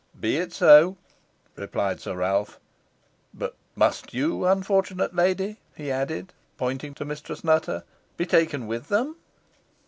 "Be 0.19 0.37
it 0.37 0.51
so," 0.51 0.97
replied 1.55 2.01
Sir 2.01 2.15
Ralph; 2.15 2.59
"but 3.35 3.55
must 3.75 4.15
yon 4.15 4.43
unfortunate 4.45 5.13
lady," 5.15 5.59
he 5.75 5.91
added, 5.91 6.33
pointing 6.57 6.95
to 6.95 7.05
Mistress 7.05 7.43
Nutter, 7.43 7.83
"be 8.17 8.25
taken 8.25 8.65
with 8.65 8.87
them?" 8.87 9.15